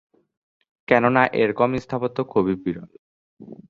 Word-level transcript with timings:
কেননা 0.87 1.23
এরকম 1.33 1.69
স্থাপত্য 1.83 2.17
খুবই 2.31 2.55
বিরল। 2.63 2.89